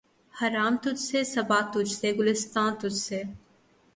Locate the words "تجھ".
0.83-1.01, 1.73-1.93, 2.81-2.99